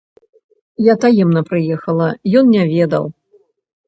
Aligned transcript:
Я 0.91 0.95
таемна 1.03 1.43
прыехала, 1.49 2.07
ён 2.41 2.45
не 2.55 2.63
ведаў. 2.73 3.05